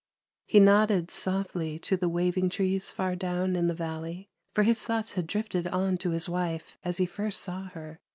He 0.47 0.59
nodded 0.59 1.11
softly 1.11 1.77
to 1.77 1.95
the 1.95 2.09
waving 2.09 2.49
trees 2.49 2.89
far 2.89 3.15
down 3.15 3.55
in 3.55 3.67
the 3.67 3.75
valley, 3.75 4.31
for 4.51 4.63
his 4.63 4.83
thoughts 4.83 5.11
had 5.13 5.27
drifted 5.27 5.67
on 5.67 5.99
to 5.99 6.09
his 6.09 6.27
wife 6.27 6.75
as 6.83 6.97
he 6.97 7.05
first 7.05 7.39
saw 7.39 7.65
her. 7.65 7.99